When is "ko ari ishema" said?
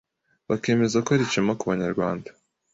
1.05-1.53